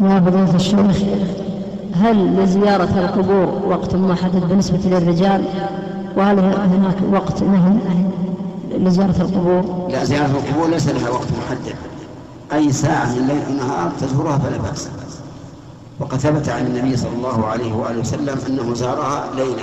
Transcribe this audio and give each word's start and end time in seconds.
يا 0.00 0.20
فضيلة 0.20 0.54
الشيخ 0.54 1.02
هل 1.94 2.36
لزيارة 2.36 2.98
القبور 2.98 3.62
وقت 3.68 3.94
محدد 3.94 4.48
بالنسبة 4.48 4.78
للرجال؟ 4.84 5.44
وهل 6.16 6.38
هناك 6.38 6.96
وقت 7.12 7.42
نهي 7.42 7.78
لزيارة 8.78 9.14
القبور؟ 9.20 9.88
لا 9.90 10.04
زيارة 10.04 10.26
القبور 10.26 10.70
ليس 10.70 10.88
لها 10.88 11.10
وقت 11.10 11.26
محدد. 11.38 11.74
أي 12.52 12.72
ساعة 12.72 13.12
من 13.12 13.18
الليل 13.18 13.42
النهار 13.50 13.90
تزورها 14.00 14.38
فلا 14.38 14.56
بأس. 14.58 14.88
وقد 16.00 16.18
ثبت 16.18 16.48
عن 16.48 16.66
النبي 16.66 16.96
صلى 16.96 17.12
الله 17.16 17.46
عليه 17.46 17.74
وآله 17.74 18.00
وسلم 18.00 18.38
أنه 18.48 18.74
زارها 18.74 19.24
ليلا. 19.36 19.62